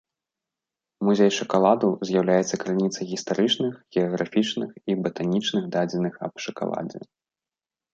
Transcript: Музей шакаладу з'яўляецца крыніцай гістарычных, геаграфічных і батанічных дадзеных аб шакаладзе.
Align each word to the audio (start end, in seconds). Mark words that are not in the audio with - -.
Музей 1.09 1.29
шакаладу 1.39 1.87
з'яўляецца 2.11 2.55
крыніцай 2.65 3.03
гістарычных, 3.13 3.73
геаграфічных 3.97 4.69
і 4.91 5.01
батанічных 5.07 5.63
дадзеных 5.79 6.13
аб 6.31 6.49
шакаладзе. 6.49 6.99